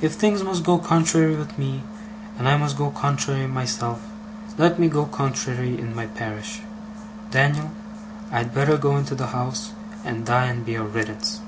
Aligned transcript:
If 0.00 0.12
thinks 0.12 0.40
must 0.42 0.62
go 0.62 0.78
contrary 0.78 1.34
with 1.34 1.58
me, 1.58 1.82
and 2.38 2.48
I 2.48 2.56
must 2.56 2.78
go 2.78 2.92
contrary 2.92 3.48
myself, 3.48 4.00
let 4.56 4.78
me 4.78 4.88
go 4.88 5.04
contrary 5.04 5.76
in 5.76 5.96
my 5.96 6.06
parish. 6.06 6.60
Dan'l, 7.32 7.72
I'd 8.30 8.54
better 8.54 8.76
go 8.78 8.96
into 8.96 9.16
the 9.16 9.34
house, 9.34 9.72
and 10.04 10.24
die 10.24 10.44
and 10.46 10.64
be 10.64 10.76
a 10.76 10.84
riddance! 10.84 11.40